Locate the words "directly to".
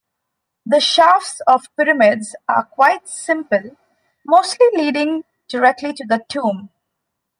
5.47-6.03